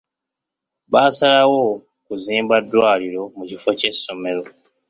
[0.91, 1.61] Baasalawo
[2.05, 4.41] kuzimba ddwaliro mu kifo ky'essomero.